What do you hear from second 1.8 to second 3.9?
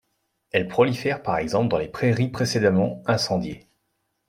prairies précédemment incendiées.